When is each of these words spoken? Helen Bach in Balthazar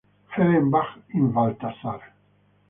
Helen 0.29 0.71
Bach 0.71 0.97
in 1.13 1.31
Balthazar 1.31 2.01